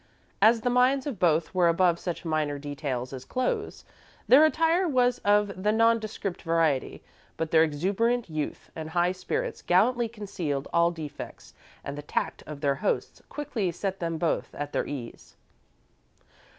As 0.41 0.61
the 0.61 0.71
minds 0.71 1.05
of 1.05 1.19
both 1.19 1.53
were 1.53 1.67
above 1.67 1.99
such 1.99 2.25
minor 2.25 2.57
details 2.57 3.13
as 3.13 3.23
clothes, 3.23 3.85
their 4.27 4.43
attire 4.45 4.87
was 4.87 5.19
of 5.19 5.61
the 5.61 5.71
nondescript 5.71 6.41
variety, 6.41 7.03
but 7.37 7.51
their 7.51 7.61
exuberant 7.61 8.27
youth 8.27 8.71
and 8.75 8.89
high 8.89 9.11
spirits 9.11 9.61
gallantly 9.61 10.09
concealed 10.09 10.67
all 10.73 10.89
defects 10.89 11.53
and 11.83 11.95
the 11.95 12.01
tact 12.01 12.41
of 12.47 12.61
their 12.61 12.73
hosts 12.81 13.21
quickly 13.29 13.71
set 13.71 13.99
them 13.99 14.17
both 14.17 14.55
at 14.55 14.73
their 14.73 14.87
ease. 14.87 15.35